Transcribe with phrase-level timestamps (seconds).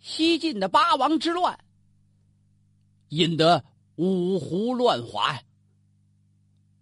[0.00, 1.58] 西晋的八王之乱，
[3.10, 3.64] 引得
[3.96, 5.42] 五胡乱华呀。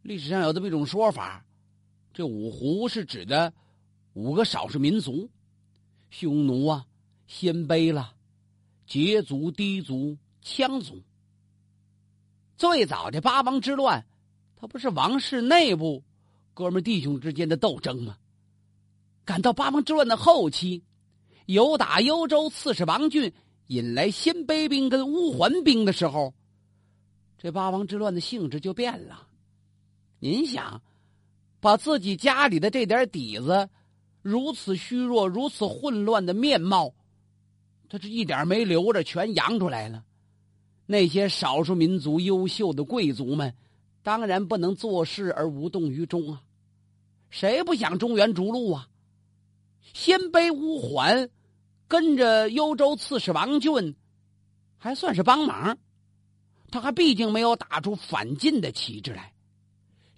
[0.02, 1.44] 历史上有这么一种说法，
[2.14, 3.52] 这五胡是指的
[4.14, 5.28] 五个少数民族：
[6.10, 6.86] 匈奴啊、
[7.26, 8.14] 鲜卑了、
[8.88, 11.02] 羯族、氐族、羌族。
[12.56, 14.06] 最早这八王之乱，
[14.56, 16.04] 它不是王室内部
[16.54, 18.16] 哥们弟兄之间的斗争吗？
[19.24, 20.82] 赶到八王之乱的后期，
[21.48, 23.32] 有打幽州刺史王俊
[23.68, 26.34] 引来鲜卑兵跟乌桓兵的时候，
[27.38, 29.26] 这八王之乱的性质就变了。
[30.18, 30.82] 您想，
[31.58, 33.70] 把自己家里的这点底子，
[34.20, 36.92] 如此虚弱、如此混乱的面貌，
[37.88, 40.04] 他是一点没留着，全扬出来了。
[40.84, 43.54] 那些少数民族优秀的贵族们，
[44.02, 46.42] 当然不能坐视而无动于衷啊！
[47.30, 48.86] 谁不想中原逐鹿啊？
[49.94, 51.30] 鲜卑乌桓
[51.88, 53.96] 跟着幽州刺史王俊，
[54.76, 55.76] 还算是帮忙。
[56.70, 59.32] 他还毕竟没有打出反晋的旗帜来。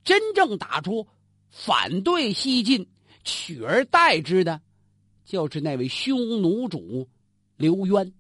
[0.03, 1.07] 真正打出
[1.49, 2.85] 反对西晋、
[3.23, 4.61] 取而代之的，
[5.25, 7.09] 就是那位匈奴主
[7.57, 8.13] 刘渊。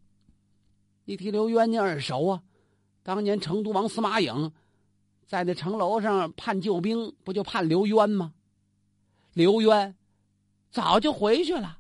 [1.07, 2.43] 一提刘渊，你耳熟啊？
[3.03, 4.53] 当年成都王司马颖
[5.27, 8.33] 在那城楼上判救兵，不就判刘渊吗？
[9.33, 9.97] 刘渊
[10.71, 11.80] 早就回去了，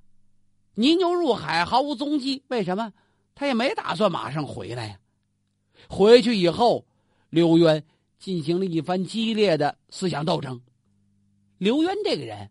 [0.74, 2.42] 泥牛入海，毫无踪迹。
[2.48, 2.92] 为什么？
[3.34, 4.98] 他也没打算马上回来呀。
[5.88, 6.86] 回去以后，
[7.30, 7.84] 刘渊。
[8.18, 10.60] 进行了一番激烈的思想斗争。
[11.56, 12.50] 刘渊这个人，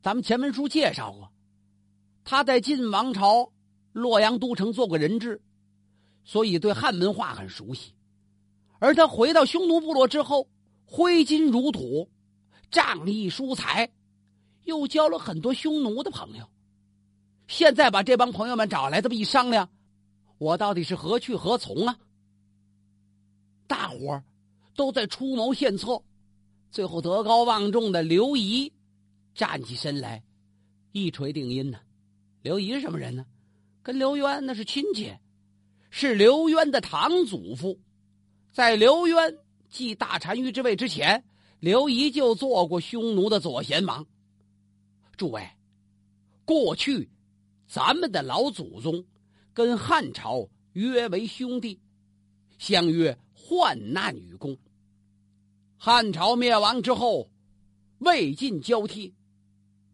[0.00, 1.30] 咱们前文书介绍过，
[2.24, 3.52] 他在晋王朝
[3.92, 5.42] 洛阳都城做过人质，
[6.24, 7.92] 所以对汉文化很熟悉。
[8.78, 10.48] 而他回到匈奴部落之后，
[10.86, 12.08] 挥金如土，
[12.70, 13.90] 仗义疏财，
[14.64, 16.48] 又交了很多匈奴的朋友。
[17.48, 19.68] 现在把这帮朋友们找来，这么一商量，
[20.38, 21.98] 我到底是何去何从啊？
[23.66, 24.22] 大伙儿。
[24.76, 26.00] 都在出谋献策，
[26.70, 28.72] 最后德高望重的刘仪
[29.34, 30.22] 站起身来，
[30.92, 31.80] 一锤定音呢。
[32.42, 33.26] 刘仪是什么人呢？
[33.82, 35.12] 跟刘渊那是亲戚，
[35.90, 37.80] 是刘渊的堂祖父。
[38.52, 41.24] 在刘渊继大单于之位之前，
[41.58, 44.06] 刘仪就做过匈奴的左贤王。
[45.16, 45.44] 诸位，
[46.44, 47.10] 过去
[47.68, 49.04] 咱们的老祖宗
[49.52, 51.78] 跟汉朝约为兄弟，
[52.58, 54.56] 相约患难与共。
[55.76, 57.30] 汉朝灭亡之后，
[57.98, 59.14] 魏晋交替，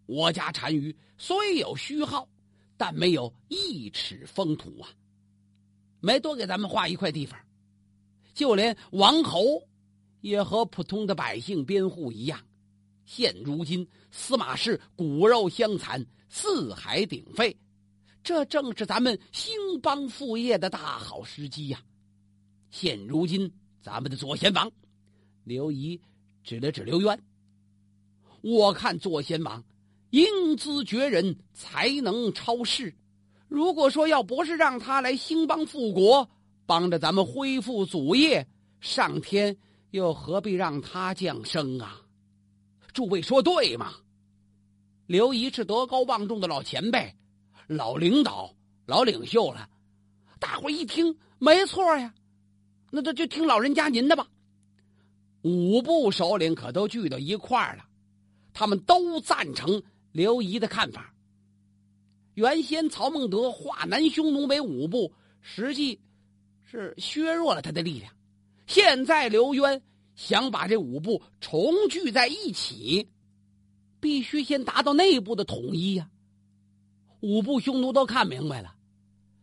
[0.06, 2.28] 我家单于虽有虚号，
[2.76, 4.88] 但没有一尺封土啊，
[5.98, 7.36] 没多给咱们划一块地方，
[8.34, 9.60] 就连王侯
[10.20, 12.40] 也和普通的百姓边户一样。
[13.04, 17.54] 现如今司马氏骨肉相残，四海鼎沸，
[18.24, 21.78] 这正是咱们兴邦复业的大好时机呀！
[22.70, 23.52] 现如今
[23.82, 24.72] 咱们的左贤王。
[25.44, 26.00] 刘仪
[26.42, 27.22] 指了指刘渊，
[28.40, 29.62] 我看左贤王
[30.08, 32.94] 英姿绝人，才能超世。
[33.46, 36.26] 如果说要不是让他来兴邦复国，
[36.64, 38.48] 帮着咱们恢复祖业，
[38.80, 39.54] 上天
[39.90, 42.00] 又何必让他降生啊？
[42.94, 43.92] 诸位说对吗？
[45.06, 47.14] 刘仪是德高望重的老前辈、
[47.66, 48.54] 老领导、
[48.86, 49.68] 老领袖了。
[50.38, 52.14] 大伙一听，没错呀，
[52.90, 54.26] 那这就听老人家您的吧。
[55.42, 57.84] 五部首领可都聚到一块儿了，
[58.52, 59.82] 他们都赞成
[60.12, 61.14] 刘仪的看法。
[62.34, 66.00] 原先曹孟德化南匈奴为五部，实际
[66.64, 68.12] 是削弱了他的力量。
[68.66, 69.80] 现在刘渊
[70.16, 73.08] 想把这五部重聚在一起，
[74.00, 76.10] 必须先达到内部的统一呀。
[77.24, 78.74] 五部匈奴都看明白了，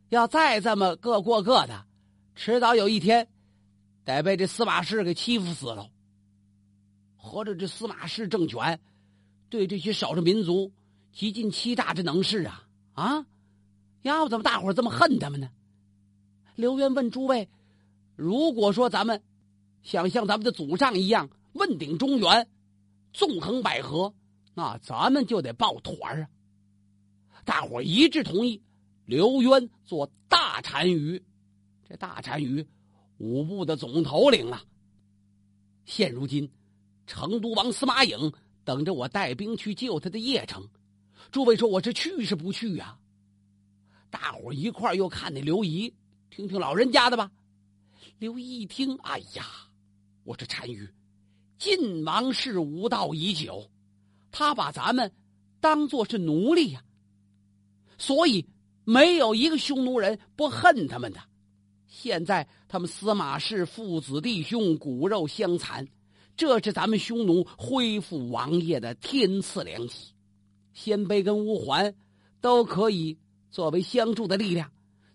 [0.09, 1.87] 要再这么各过各的，
[2.35, 3.27] 迟早有一天。
[4.05, 5.89] 得被这司马氏给欺负死了。
[7.15, 8.79] 合着这司马氏政权
[9.49, 10.71] 对这些少数民族
[11.11, 13.25] 极尽欺诈之能事啊啊！
[14.03, 15.49] 要不怎么大伙这么恨他们呢？
[16.55, 17.49] 刘渊问诸位
[18.15, 19.23] ：“如果说咱们
[19.81, 22.47] 想像咱们的祖上一样问鼎中原、
[23.13, 24.13] 纵横捭阖，
[24.53, 26.27] 那咱们就得抱团啊！”
[27.45, 28.61] 大伙一致同意，
[29.05, 31.21] 刘渊做大单于。
[31.87, 32.65] 这大单于。
[33.17, 34.63] 五部的总头领啊，
[35.85, 36.49] 现如今，
[37.05, 38.33] 成都王司马颖
[38.63, 40.67] 等着我带兵去救他的邺城。
[41.31, 42.97] 诸位说我这去是不去呀？
[44.09, 45.93] 大伙一块又看那刘仪，
[46.31, 47.31] 听听老人家的吧。
[48.17, 49.45] 刘仪一听，哎呀，
[50.23, 50.89] 我这单于，
[51.59, 53.69] 晋王室无道已久，
[54.31, 55.13] 他把咱们
[55.59, 56.83] 当做是奴隶呀，
[58.01, 58.43] 所以
[58.83, 61.19] 没有一个匈奴人不恨他们的。
[61.87, 65.87] 现在他们司马氏父子弟兄骨肉相残，
[66.35, 70.15] 这是咱们匈奴恢复王业的天赐良机。
[70.73, 71.93] 鲜卑跟乌桓
[72.39, 73.19] 都可以
[73.51, 74.71] 作为相助的力量，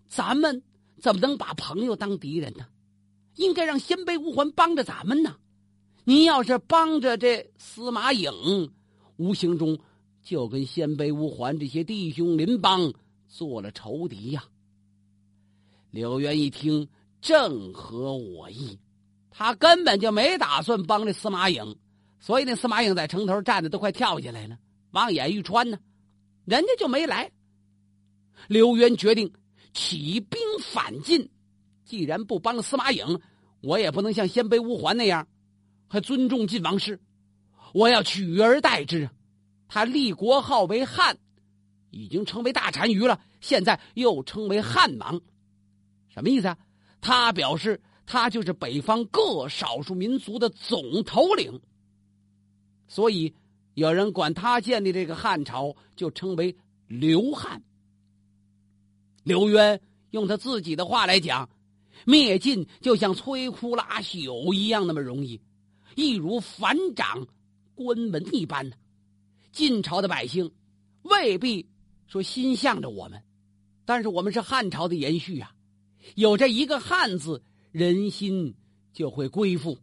[0.07, 0.63] 咱们
[1.01, 2.67] 怎么能把朋友当敌人呢？
[3.35, 5.35] 应该让鲜卑乌桓帮着咱们呢。
[6.05, 8.31] 你要是帮着这司马颖，
[9.17, 9.77] 无形中
[10.27, 12.91] 就跟鲜卑乌桓这些弟兄邻邦
[13.29, 14.43] 做了仇敌呀。
[15.89, 16.89] 柳元一听，
[17.21, 18.77] 正合我意，
[19.29, 21.77] 他根本就没打算帮这司马颖，
[22.19, 24.59] 所以那司马颖在城头站着都快跳下来了。
[24.91, 25.79] 望眼欲穿呢，
[26.43, 27.31] 人家就没来。
[28.49, 29.31] 刘渊决定
[29.71, 31.29] 起兵反晋，
[31.85, 33.21] 既然不帮司马颖，
[33.61, 35.25] 我也不能像鲜卑乌桓那样，
[35.87, 36.99] 还尊重晋王室，
[37.73, 39.13] 我要取而代之啊。
[39.67, 41.17] 他立国号为汉，
[41.91, 45.21] 已经成为大单于了，现在又称为汉王，
[46.09, 46.57] 什么意思啊？
[47.01, 51.61] 他表示他就是北方各少数民族的总头领，
[52.87, 53.33] 所以。
[53.77, 57.61] 有人管他建立这个汉朝，就称为刘汉。
[59.21, 59.79] 刘渊
[60.09, 61.47] 用他自己的话来讲，
[62.03, 65.39] 灭晋就像摧枯拉朽一样那么容易，
[65.95, 67.27] 易如反掌
[67.75, 68.75] 关门一般呢。
[69.57, 70.51] 晋朝的百姓
[71.01, 71.67] 未必
[72.05, 73.23] 说心向着我们，
[73.85, 75.51] 但是我们是汉朝的延续啊，
[76.13, 78.53] 有这一个汉字，人心
[78.93, 79.79] 就会归附。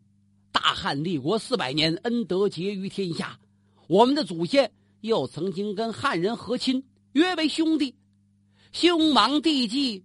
[0.52, 3.40] 大汉立国四百年，恩德结于天下。
[3.88, 7.96] 我们的祖先又曾经跟汉人和亲，约为兄弟，
[8.70, 10.04] 兄亡弟继，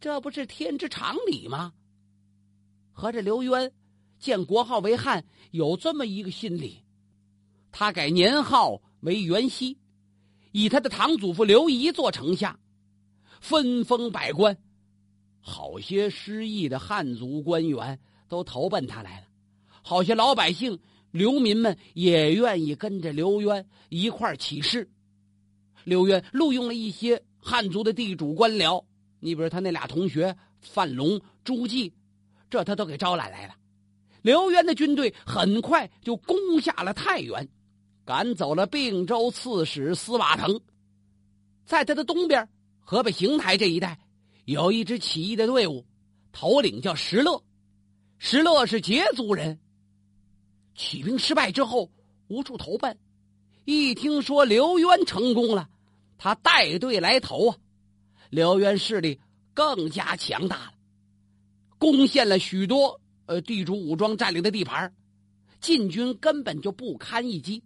[0.00, 1.72] 这不是天之常理吗？
[2.92, 3.72] 合着刘渊
[4.20, 6.84] 建国号为汉，有这么一个心理。
[7.72, 9.76] 他改年号为元熙，
[10.52, 12.58] 以他的堂祖父刘仪做丞相，
[13.40, 14.56] 分封百官，
[15.40, 17.98] 好些失意的汉族官员
[18.28, 19.26] 都投奔他来了，
[19.82, 20.78] 好些老百姓。
[21.12, 24.88] 流民们也愿意跟着刘渊一块起事。
[25.82, 28.84] 刘渊录用了一些汉族的地主官僚，
[29.18, 31.92] 你比如他那俩同学范龙、朱季，
[32.48, 33.56] 这他都给招揽来了。
[34.22, 37.48] 刘渊的军队很快就攻下了太原，
[38.04, 40.60] 赶走了并州刺史司马腾。
[41.64, 42.48] 在他的东边，
[42.80, 43.98] 河北邢台这一带，
[44.44, 45.86] 有一支起义的队伍，
[46.32, 47.42] 头领叫石勒。
[48.18, 49.58] 石勒是羯族人。
[50.74, 51.90] 起兵失败之后，
[52.28, 52.98] 无处投奔。
[53.64, 55.68] 一听说刘渊成功了，
[56.18, 57.56] 他带队来投啊。
[58.30, 59.20] 刘渊势力
[59.54, 60.72] 更加强大了，
[61.78, 64.92] 攻陷了许多呃地主武装占领的地盘，
[65.60, 67.62] 晋军根本就不堪一击。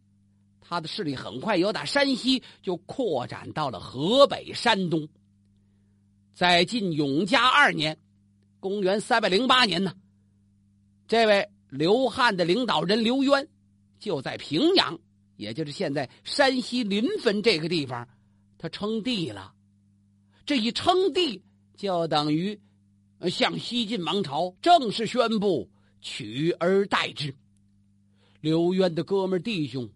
[0.66, 5.08] 他的势力很快由打山西就扩展到了河北、山东。
[6.34, 7.98] 在晋永嘉二年，
[8.58, 9.94] 公元三百零八年呢，
[11.06, 11.48] 这位。
[11.70, 13.48] 刘汉的领导人刘渊，
[13.98, 14.96] 就在平阳，
[15.36, 18.08] 也就是现在山西临汾这个地方，
[18.58, 19.52] 他称帝了。
[20.46, 21.42] 这一称帝，
[21.76, 22.60] 就等于
[23.28, 25.68] 向西晋王朝正式宣布
[26.00, 27.34] 取而代之。
[28.40, 29.90] 刘渊的哥们弟兄、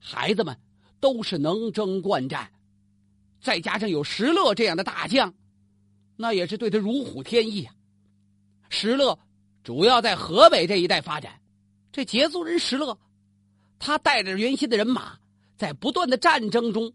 [0.00, 0.58] 孩子们
[0.98, 2.50] 都是能征惯战，
[3.40, 5.32] 再加上有石勒这样的大将，
[6.16, 7.72] 那也是对他如虎添翼啊。
[8.68, 9.16] 石勒。
[9.62, 11.38] 主要在河北这一带发展，
[11.92, 12.98] 这羯族人石勒，
[13.78, 15.18] 他带着原先的人马，
[15.58, 16.94] 在不断的战争中，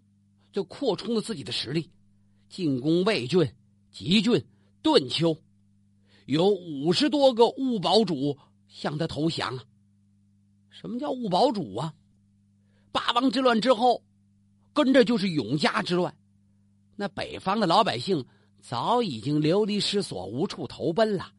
[0.51, 1.91] 就扩充了自己的实力，
[2.49, 3.53] 进攻魏郡、
[3.91, 4.43] 吉郡、
[4.81, 5.39] 顿丘，
[6.25, 8.35] 有五十多个兀堡主
[8.67, 9.63] 向他投降啊。
[10.71, 11.93] 什么叫兀堡主啊？
[12.95, 14.01] 八王之乱之后，
[14.71, 16.15] 跟着就是永嘉之乱，
[16.95, 18.25] 那北方的老百姓
[18.61, 21.33] 早已经流离失所，无处投奔了。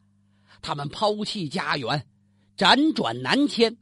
[0.61, 2.05] 他们抛弃家园，
[2.55, 3.75] 辗转南迁，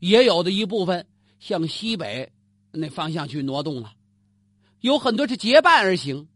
[0.00, 1.06] 也有的一部分
[1.38, 2.30] 向西北
[2.72, 3.94] 那方向去挪动了，
[4.80, 6.28] 有很多是结伴而行，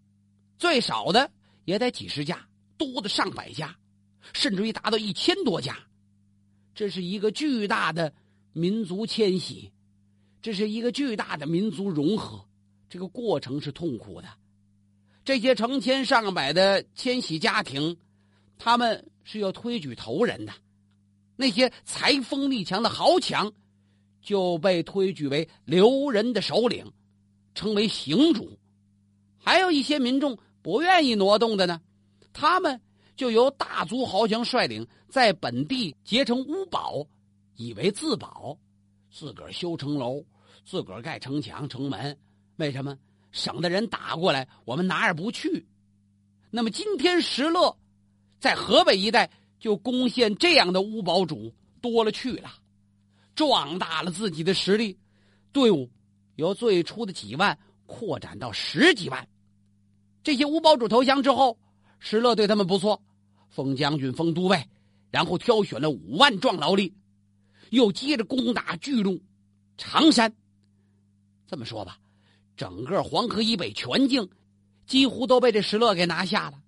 [0.58, 1.30] 最少的
[1.66, 2.48] 也得几十家，
[2.78, 3.76] 多的上百家，
[4.32, 5.76] 甚至于达到一千多家。
[6.74, 8.14] 这是一个巨大的
[8.54, 9.70] 民族迁徙，
[10.46, 12.40] 这是一个巨大的民族融合，
[12.88, 14.28] 这个过程是痛苦的。
[15.24, 17.96] 这些成千上百的迁徙家庭。
[18.56, 20.52] 他们是要推举头人的，
[21.34, 23.52] 那些财丰力强的豪强，
[24.22, 26.92] 就被推举为留人的首领，
[27.56, 28.44] 称为行主；
[29.36, 31.80] 还有一些民众不愿意挪动的呢，
[32.32, 32.80] 他们
[33.16, 37.04] 就由大族豪强率领，在本地结成屋堡，
[37.56, 38.56] 以为自保，
[39.10, 40.24] 自个儿修城楼，
[40.66, 42.18] 自个儿盖城墙城门。
[42.56, 42.98] 为什么？
[43.32, 45.66] 省的人打过来，我们哪儿不去。
[46.50, 47.76] 那么今天石勒
[48.40, 49.30] 在河北一带
[49.60, 52.50] 就攻陷这样的乌堡主多了去了，
[53.34, 54.98] 壮大了自己的实力，
[55.52, 55.90] 队伍
[56.36, 59.28] 由最初的几万扩展到十几万。
[60.24, 61.58] 这些乌堡主投降之后，
[61.98, 63.02] 石勒对他们不错，
[63.50, 64.66] 封将军、封都尉，
[65.10, 66.94] 然后挑选了五万壮劳力，
[67.70, 69.20] 又接着攻打巨鹿、
[69.76, 70.34] 常山。
[71.46, 71.98] 这么说吧。
[72.56, 74.28] 整个黄河以北全境，
[74.86, 76.62] 几乎都被这石勒给拿下了。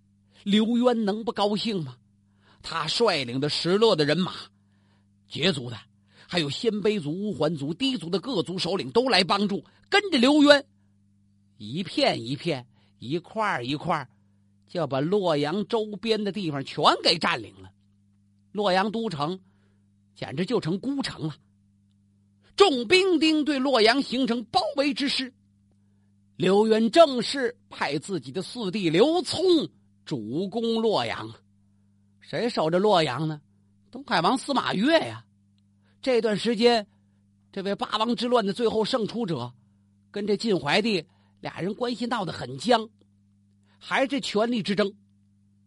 [0.45, 1.97] 刘渊能不高兴吗？
[2.63, 4.35] 他率领的石勒的人马，
[5.31, 5.79] 羯族的，
[6.27, 10.65] 还有鲜卑族、乌桓族、氐族的各族首领都来帮助，跟着刘渊，
[11.57, 12.67] 一片一片、
[12.99, 14.09] 一块一块
[14.67, 17.71] 就把洛阳周边的地方全给占领了。
[18.53, 19.41] 洛阳都城，
[20.15, 21.37] 简直就成孤城了。
[22.59, 25.33] 众兵丁对洛阳形成包围之势。
[26.35, 29.41] 刘渊正式派自己的四弟刘聪
[30.05, 31.33] 主攻洛阳，
[32.21, 33.41] 谁守着洛阳呢？
[33.93, 35.25] 东海王司马越呀！
[36.03, 36.85] 这段时间，
[37.53, 39.53] 这位八王之乱的最后胜出者，
[40.11, 41.07] 跟这晋怀帝
[41.41, 42.88] 俩人关系闹得很僵，
[43.79, 44.93] 还是权力之争。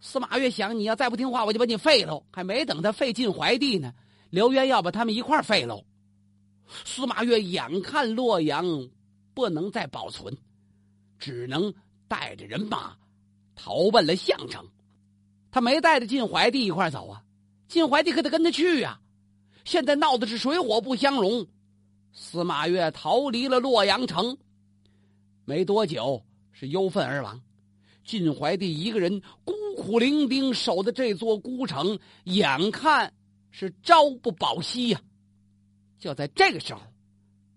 [0.02, 2.22] 司马越想，你要再不听话，我就把你废了。
[2.34, 3.94] 还没等他废晋怀帝呢，
[4.30, 5.86] 刘渊要把他们一块废喽。
[6.86, 8.90] 司马越眼看洛阳
[9.34, 10.38] 不能再保存。
[11.20, 11.72] 只能
[12.08, 12.98] 带着人马
[13.56, 14.66] 逃奔了项城，
[15.52, 17.24] 他没带着晋怀帝一块走啊！
[17.68, 19.00] 晋怀帝可得跟他去呀！
[19.64, 21.46] 现在闹的是水火不相容。
[22.12, 24.36] 司马越逃离了洛阳城，
[25.46, 27.40] 没多久是忧愤而亡。
[28.04, 33.14] 晋怀帝一个人孤苦伶仃守的这座孤城，眼看
[33.52, 35.02] 是朝不保夕呀！
[36.02, 36.82] 就在这个时候，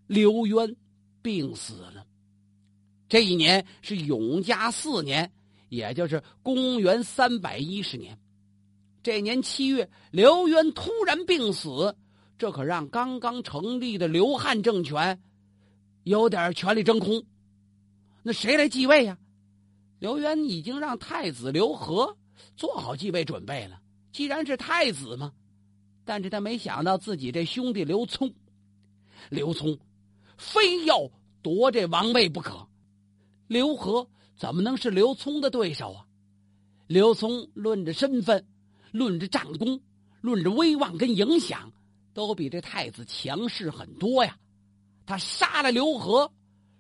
[0.06, 0.76] 刘渊
[1.22, 2.06] 病死了。
[3.08, 5.32] 这一年是永嘉四年，
[5.70, 8.18] 也就是公元三百一十年。
[9.02, 11.96] 这年七月，刘渊突然病死，
[12.36, 15.22] 这可让刚刚成立的刘汉政权
[16.02, 17.24] 有点权力真空。
[18.22, 19.16] 那谁来继位呀？
[20.00, 22.18] 刘渊已经让太子刘和
[22.56, 23.80] 做好继位准备了。
[24.12, 25.32] 既然是太子嘛，
[26.04, 28.32] 但是他没想到自己这兄弟刘聪，
[29.30, 29.78] 刘聪
[30.36, 31.10] 非要
[31.42, 32.68] 夺这王位不可。
[33.46, 36.06] 刘和怎么能是刘聪的对手啊？
[36.86, 38.46] 刘聪论着身份，
[38.92, 39.80] 论着战功，
[40.20, 41.72] 论着威望跟影响，
[42.12, 44.38] 都比这太子强势很多呀。
[45.06, 46.30] 他杀了刘和，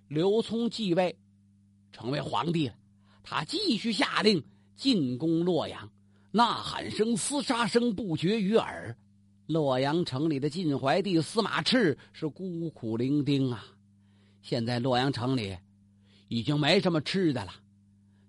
[0.08, 1.16] 刘聪继位，
[1.92, 2.74] 成为皇帝了。
[3.22, 4.44] 他继续下令
[4.76, 5.90] 进攻洛阳，
[6.30, 8.96] 呐喊声、厮杀声不绝于耳。
[9.46, 13.64] 洛阳城里的晋怀帝司马炽是孤苦伶仃啊。
[14.42, 15.56] 现在洛阳城里。
[16.28, 17.52] 已经没什么吃的了，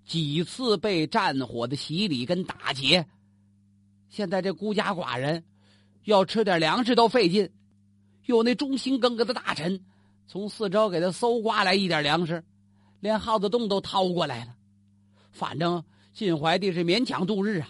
[0.06, 3.08] 几次被战火的洗礼跟打劫，
[4.10, 5.44] 现在这孤家寡人
[6.04, 7.50] 要吃点粮食都费劲。
[8.26, 9.84] 有那忠心耿耿的大臣
[10.28, 12.44] 从四周给他搜刮来一点粮食，
[13.00, 14.56] 连耗子洞都掏过来了。
[15.32, 17.70] 反正晋怀帝是勉强度日啊。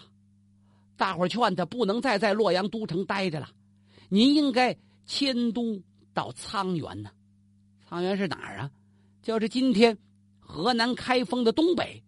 [0.96, 3.48] 大伙劝他不能再在洛阳都城待着了，
[4.08, 4.76] 您应该
[5.06, 5.82] 迁都
[6.14, 7.10] 到沧源呢。
[7.88, 8.70] 沧源是哪儿啊？
[9.22, 9.96] 就是今天。
[10.48, 12.04] 河南开封的东北，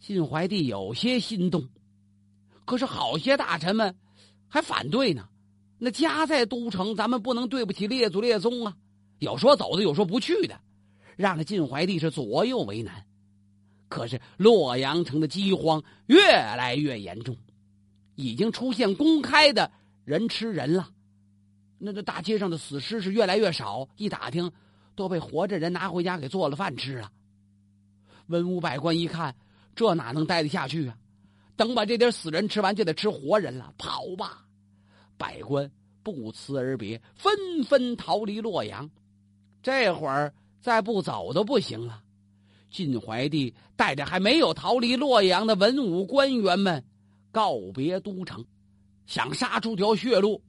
[0.00, 1.68] 晋怀帝有些心动，
[2.64, 3.94] 可是好些大臣们
[4.48, 5.28] 还反对呢。
[5.76, 8.74] 那家在都城，咱们不能对不起列祖列宗啊。
[9.18, 10.58] 有说走的，有说不去的，
[11.18, 13.04] 让这晋怀帝是左右为难。
[13.90, 17.36] 可是洛阳城的饥荒越来越严重，
[18.18, 19.70] 已经出现公开的
[20.04, 20.90] 人吃人了。
[21.78, 24.50] 那这大街上的死尸是越来越少，一打听
[24.96, 27.12] 都被活着人拿回家给做了饭吃了。
[28.26, 29.36] 文武百官一看，
[29.76, 30.98] 这哪能待得下去啊？
[31.54, 33.72] 等把这点死人吃完，就得吃活人了。
[33.78, 34.44] 跑吧！
[35.16, 35.70] 百官
[36.02, 37.32] 不辞而别，纷
[37.68, 38.90] 纷逃离洛阳。
[39.62, 42.02] 这会儿再不走都不行了。
[42.68, 46.84] 晋怀帝带着还没有逃离洛阳的文武官员们
[47.38, 48.44] 告别都城，
[49.06, 50.42] 想杀出条血路，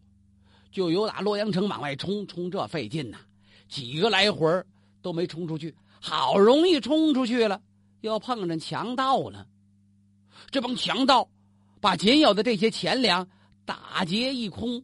[0.71, 2.25] 就由打洛阳城往外冲。
[2.25, 3.19] 冲这费劲呐，
[3.67, 4.63] 几个来回
[5.03, 5.75] 都没冲出去。
[6.01, 7.61] 好容易冲出去了。
[8.01, 9.45] 又碰上强盗了，
[10.49, 11.29] 这帮强盗
[11.79, 13.29] 把仅有的这些钱粮
[13.65, 14.83] 打劫一空，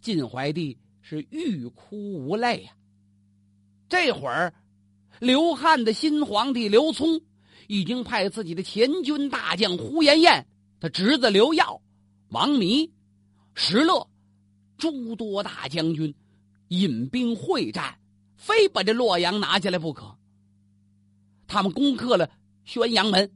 [0.00, 2.72] 晋怀帝是欲哭无泪呀。
[3.88, 4.54] 这会儿，
[5.20, 7.20] 刘汉的新皇帝刘聪
[7.68, 10.46] 已经派自己的前军大将呼延晏、
[10.80, 11.80] 他侄子刘耀、
[12.28, 12.92] 王弥、
[13.54, 14.08] 石勒
[14.76, 16.14] 诸多大将军
[16.68, 17.98] 引兵会战，
[18.36, 20.16] 非把这洛阳拿下来不可。
[21.46, 22.30] 他们攻克了
[22.64, 23.30] 宣阳门，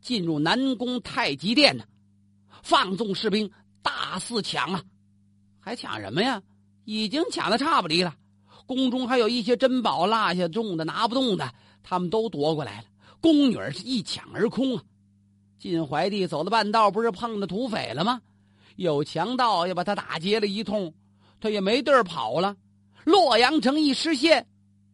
[0.00, 1.84] 进入南宫太极殿呢，
[2.62, 4.84] 放纵士兵大肆抢啊！
[5.60, 6.42] 还抢什么呀？
[6.84, 8.16] 已经抢的差不离了。
[8.66, 12.88] 宫中还有一些珍宝落下重的拿不动的，他们都夺过来了。
[13.20, 14.82] 宫女是一抢而空啊！
[15.62, 18.20] 晋怀帝走到半道，不是碰到土匪了吗？
[18.74, 20.92] 有强盗也把他打劫了一通，
[21.38, 22.56] 他也没地儿跑了。
[23.04, 24.44] 洛阳城一失陷，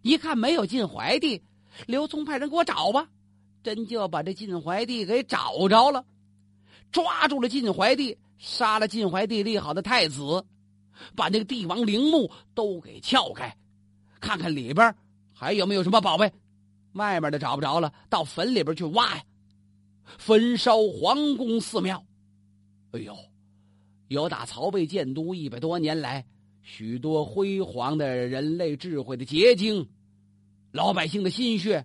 [0.03, 1.43] 一看没有晋怀帝，
[1.87, 3.09] 刘聪派人给我找吧，
[3.63, 6.05] 真就把这晋怀帝给找着了，
[6.93, 10.45] 抓住了晋怀帝，杀了晋怀帝立好的太子，
[11.17, 13.57] 把那个帝王陵墓都给撬开，
[14.21, 14.95] 看看里边
[15.33, 16.31] 还有没有什么宝贝。
[16.93, 19.23] 外面的找不着了，到坟里边去挖呀。
[20.17, 22.03] 焚烧皇宫寺庙，
[22.93, 23.17] 哎呦，
[24.09, 26.25] 有打曹魏建都一百多年来，
[26.62, 29.87] 许多辉煌的人类智慧的结晶，
[30.73, 31.85] 老百姓的心血，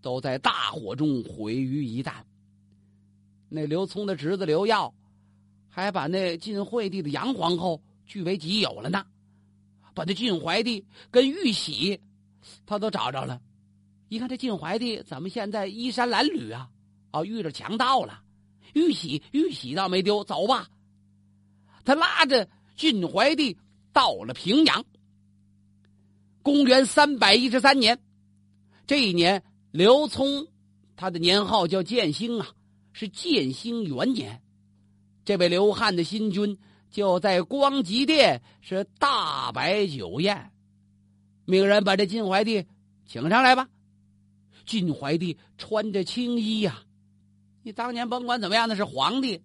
[0.00, 2.14] 都在大火中毁于一旦。
[3.48, 4.92] 那刘聪的侄子刘耀，
[5.68, 9.06] 还把那晋惠帝的杨皇后据为己有了呢，
[9.94, 12.00] 把那晋怀帝跟玉玺，
[12.66, 13.40] 他都找着了。
[14.08, 16.68] 一看这晋怀帝怎么现在衣衫褴褛啊？
[17.12, 18.22] 哦，遇着强盗了。
[18.74, 20.68] 玉玺，玉玺倒没丢，走吧。
[21.84, 23.56] 他拉着晋怀帝
[23.92, 24.84] 到了平阳。
[26.42, 28.00] 公元三百一十三年，
[28.86, 30.48] 这一年刘聪
[30.96, 32.48] 他的年号叫建兴啊，
[32.92, 34.42] 是建兴元年。
[35.24, 36.58] 这位刘汉的新君
[36.90, 40.50] 就在光极殿是大摆酒宴，
[41.44, 42.66] 命人把这晋怀帝
[43.06, 43.68] 请上来吧。
[44.64, 46.82] 晋怀帝穿着青衣呀，
[47.62, 49.40] 你当年甭管怎么样，那是皇帝，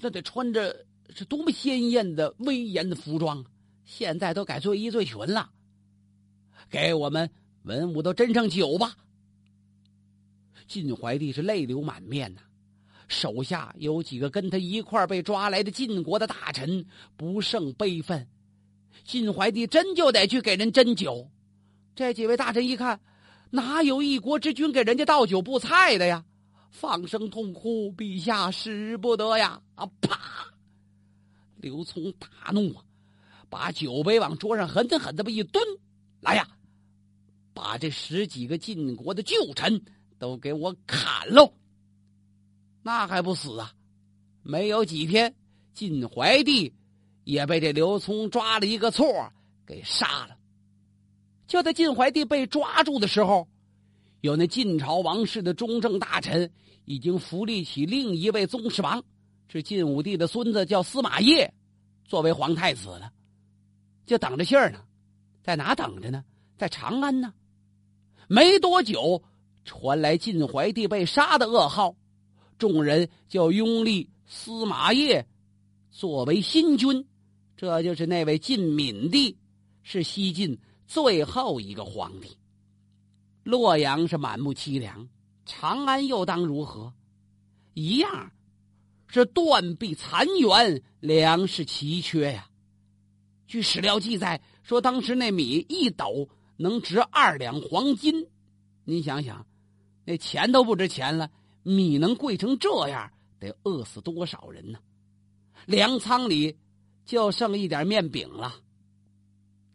[0.00, 3.44] 那得穿着是多么鲜艳的威严的服装。
[3.84, 5.50] 现在都改做衣醉裙了，
[6.70, 7.30] 给我们
[7.62, 8.94] 文武都斟上酒吧。
[10.66, 12.42] 晋怀帝是泪流满面呐，
[13.08, 16.84] 手下有几个跟他一块被抓来的晋国的大臣
[17.16, 18.28] 不胜悲愤。
[19.04, 21.30] 晋怀帝真就得去给人斟酒，
[21.96, 23.00] 这几位大臣一看。
[23.50, 26.26] 哪有一国之君给人家倒酒布菜的呀？
[26.70, 29.60] 放声痛哭，陛下使不得呀！
[29.74, 30.18] 啊，啪！
[31.56, 32.84] 刘聪大怒啊，
[33.48, 35.64] 把酒杯往桌上狠狠这么一蹲，
[36.20, 36.48] 来呀，
[37.52, 39.82] 把这十几个晋国的旧臣
[40.18, 41.52] 都给我砍喽！
[42.82, 43.72] 那还不死啊？
[44.42, 45.34] 没有几天，
[45.74, 46.72] 晋怀帝
[47.24, 49.32] 也被这刘聪抓了一个错，
[49.66, 50.36] 给杀了。
[51.48, 53.48] 就在晋怀帝被抓住的时候，
[54.20, 56.50] 有那晋朝王室的中正大臣
[56.84, 59.04] 已经扶立起另一位宗室王，
[59.48, 61.52] 是晋武帝的孙子，叫司马业，
[62.04, 63.12] 作为皇太子了，
[64.06, 64.80] 就等着信儿呢。
[65.42, 66.24] 在哪等着呢？
[66.56, 67.32] 在长安呢。
[68.26, 69.22] 没多久，
[69.64, 71.96] 传来晋怀帝被杀的噩耗，
[72.58, 75.26] 众人就拥立司马业
[75.90, 77.06] 作为新君，
[77.56, 79.36] 这就是那位晋闵帝，
[79.82, 80.58] 是西晋。
[80.86, 82.34] 最后一个皇帝，
[83.48, 85.08] 洛阳是满目凄凉，
[85.46, 86.92] 长安又当如何？
[87.72, 88.30] 一样，
[89.06, 92.50] 是断壁残垣，粮食奇缺呀。
[93.46, 98.26] 据史料记载说，当时那米一斗能值二两黄金，
[98.84, 99.46] 您想想，
[100.04, 101.30] 那钱都不值钱了，
[101.62, 104.78] 米能贵成这样，得饿死多少人呢？
[105.64, 106.58] 粮仓里
[107.06, 108.56] 就剩一点面饼了。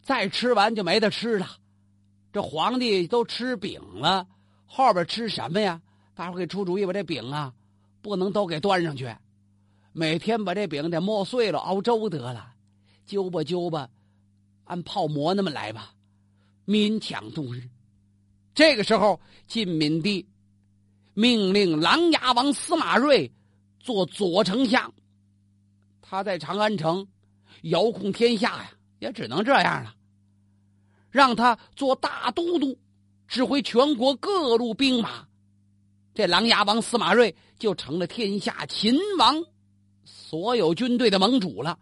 [0.03, 1.57] 再吃完就没得吃了，
[2.33, 4.27] 这皇帝都吃饼了，
[4.65, 5.81] 后边吃什么呀？
[6.15, 7.53] 大伙给出主意，把这饼啊，
[8.01, 9.15] 不能都给端上去，
[9.93, 12.53] 每天把这饼得磨碎了熬粥得了，
[13.05, 13.87] 揪吧揪吧，
[14.65, 15.93] 按泡馍那么来吧，
[16.65, 17.61] 勉强度日。
[18.55, 20.27] 这个时候，晋闵帝
[21.13, 23.31] 命令琅琊王司马睿
[23.79, 24.91] 做左丞相，
[26.01, 27.07] 他在长安城
[27.61, 28.71] 遥控天下呀。
[28.99, 29.93] 也只能这样了，
[31.13, 32.75] 让他做大都督，
[33.27, 35.27] 指挥全国各路兵马。
[36.15, 39.43] 这琅琊王司马睿就成了天下秦王
[40.03, 41.77] 所有军队的盟主了。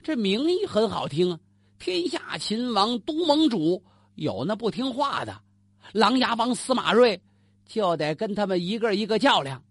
[0.00, 1.40] 这名义很好听啊，
[1.80, 3.82] 天下秦王都盟主。
[4.14, 5.42] 有那不听话的，
[5.92, 7.20] 琅琊王司马睿
[7.66, 9.64] 就得跟他们一个一个较量。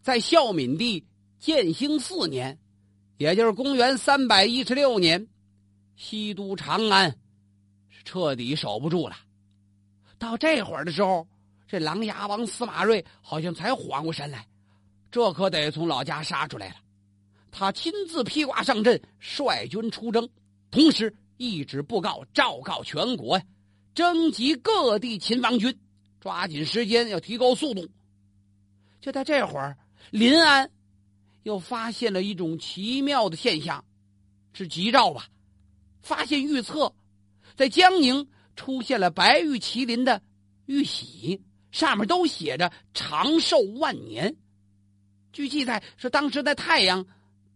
[0.00, 1.06] 在孝敏帝
[1.38, 2.58] 建兴四年，
[3.18, 5.28] 也就是公元三百一十六年。
[5.96, 7.14] 西都长安
[8.08, 9.14] 彻底守不住了。
[10.18, 11.28] 到这会儿的时候，
[11.66, 14.48] 这琅琊王司马睿好像才缓过神来，
[15.10, 16.76] 这可得从老家杀出来了。
[17.50, 20.26] 他亲自披挂上阵，率军出征，
[20.70, 23.44] 同时一纸布告昭告全国呀，
[23.94, 25.78] 征集各地秦王军，
[26.18, 27.86] 抓紧时间要提高速度。
[29.02, 29.76] 就在这会儿，
[30.10, 30.70] 临安
[31.42, 33.84] 又发现了一种奇妙的现象，
[34.54, 35.28] 是吉兆吧？
[36.00, 36.90] 发现预测，
[37.58, 40.22] 在江宁出现了白玉麒麟的
[40.66, 41.42] 玉玺，
[41.72, 44.36] 上面都写着“长寿万年”。
[45.34, 47.04] 据记载，是当时的太阳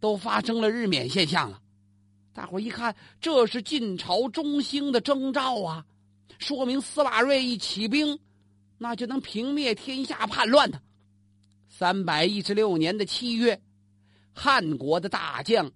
[0.00, 1.62] 都发生了日冕现象了。
[2.32, 5.86] 大伙一看，这是晋朝中兴的征兆啊！
[6.40, 8.18] 说明司马睿一起兵，
[8.78, 10.82] 那就能平灭天下叛乱的。
[11.68, 13.62] 三百一十六年的七月，
[14.32, 15.70] 汉国的大将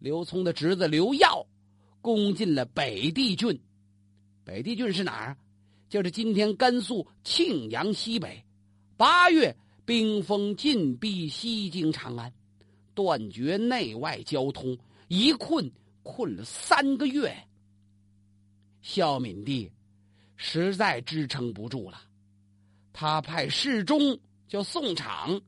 [0.00, 1.46] 刘聪的侄子刘耀
[2.02, 3.58] 攻进了北地郡。
[4.44, 5.38] 北地郡是哪儿？
[5.88, 8.44] 就是今天甘肃庆阳西北。
[8.96, 12.32] 八月，兵锋进逼西京长安，
[12.94, 14.76] 断绝内外交通，
[15.08, 15.70] 一困
[16.02, 17.32] 困了三个月。
[18.80, 19.70] 孝敏帝
[20.34, 22.00] 实在支撑不住了，
[22.92, 25.40] 他派侍中叫宋敞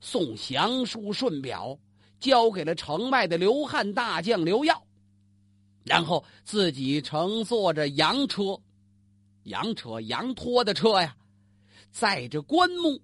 [0.00, 1.78] 送降书顺表，
[2.18, 4.87] 交给了城外的刘汉大将刘耀。
[5.88, 8.60] 然后自己乘坐着羊车，
[9.44, 11.16] 羊车羊拖的车呀，
[11.90, 13.00] 载着棺木，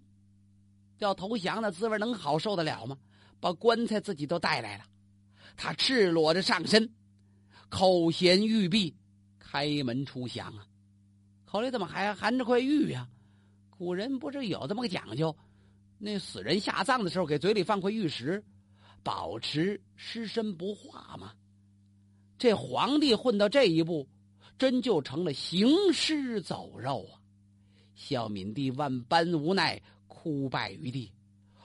[0.99, 2.97] 要投降的滋味能好受得了吗？
[3.41, 4.85] 把棺材自己都带来了，
[5.57, 6.95] 他赤裸着上身，
[7.69, 8.95] 口衔玉璧，
[9.39, 10.67] 开门出降啊！
[11.45, 13.07] 口里怎么还含着块玉呀？
[13.71, 15.37] 古人不是有这么个讲究，
[15.99, 18.43] 那死人下葬的时候给嘴里放块玉石，
[19.03, 21.35] 保持尸身不化吗？
[22.45, 24.07] 这皇帝混到这一步，
[24.59, 27.17] 真就成了行尸走肉啊！
[27.95, 31.11] 孝敏帝万般无奈，哭败于地。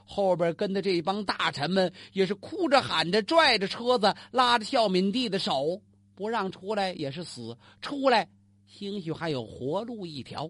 [0.05, 5.81] 后边跟的这帮大臣们也是哭着喊着，拽着车子，拉着孝敏帝的手，
[6.15, 8.29] 不让出来也是死，出来
[8.65, 10.49] 兴许还有活路一条。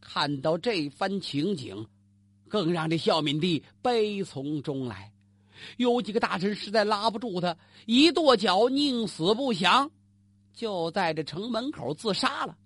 [0.00, 1.86] 看到这番情景，
[2.48, 5.12] 更让这孝敏帝悲从中来。
[5.76, 9.90] 有几个大臣实在拉不住他，一跺脚，宁死不降，
[10.52, 12.56] 就在这城门口自杀了。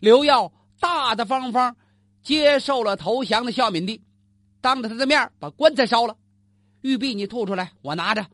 [0.00, 1.76] 刘耀大大方方
[2.22, 4.02] 接受了投降的孝敏帝，
[4.60, 6.16] 当着他的面把棺材烧了，
[6.80, 8.26] 玉璧你吐出来，我拿着。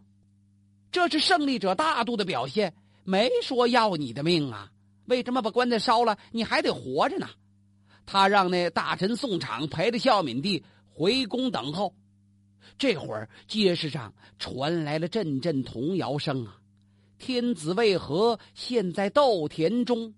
[0.92, 4.70] 这是胜利者大度的表现，没说要你的命啊！
[5.06, 6.18] 为什么把棺材烧了？
[6.32, 7.28] 你还得活着呢。
[8.06, 11.94] 他让那大臣宋昶陪着孝敏帝回宫等候。
[12.78, 16.60] 这会儿，街市上传来了阵阵童谣声啊！
[17.18, 20.12] 天子为何现在豆田中？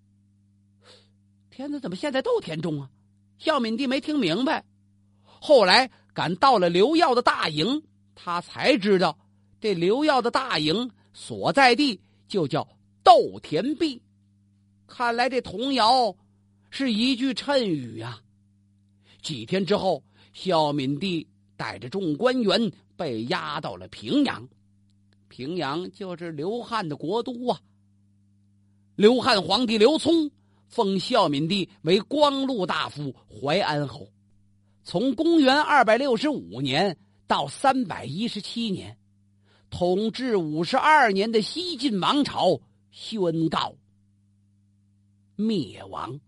[1.50, 2.90] 天子怎么现在豆田中啊？
[3.38, 4.64] 孝敏帝没听明白。
[5.24, 7.80] 后来赶到了刘耀的大营，
[8.16, 9.16] 他才知道，
[9.60, 12.66] 这刘耀的大营所在地就叫
[13.04, 14.02] 豆田壁。
[14.88, 16.16] 看来这童谣
[16.70, 18.20] 是一句谶语啊！
[19.22, 21.24] 几天之后，孝敏帝。
[21.58, 24.48] 带着众官员被押到了平阳，
[25.28, 27.60] 平阳就是刘汉的国都啊。
[28.94, 30.30] 刘汉皇帝刘聪
[30.68, 34.08] 封孝敏帝为光禄大夫、淮安侯。
[34.84, 38.96] 从公元二百六十五年到三百一十七年，
[39.68, 42.60] 统治五十二年的西晋王朝
[42.92, 43.74] 宣告
[45.34, 46.20] 灭亡。